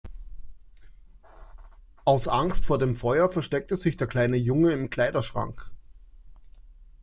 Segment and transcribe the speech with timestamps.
[2.05, 5.69] Aus Angst vor dem Feuer versteckte sich der kleine Junge im Kleiderschrank.